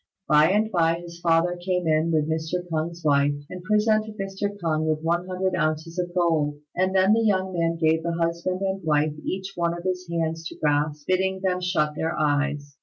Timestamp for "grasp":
10.57-11.05